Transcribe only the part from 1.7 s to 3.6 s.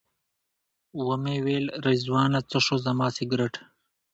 رضوانه څه شو زما سګرټ.